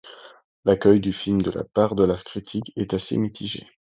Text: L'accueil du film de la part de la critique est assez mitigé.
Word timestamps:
L'accueil 0.65 0.99
du 0.99 1.13
film 1.13 1.43
de 1.43 1.51
la 1.51 1.63
part 1.63 1.93
de 1.93 2.03
la 2.03 2.17
critique 2.17 2.71
est 2.75 2.95
assez 2.95 3.17
mitigé. 3.17 3.67